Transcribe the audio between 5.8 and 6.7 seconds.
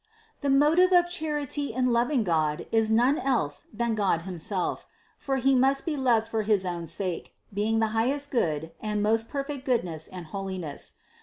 be loved for his